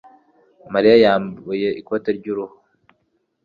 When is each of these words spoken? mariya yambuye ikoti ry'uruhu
mariya 0.73 0.95
yambuye 1.03 1.67
ikoti 1.81 2.09
ry'uruhu 2.17 2.55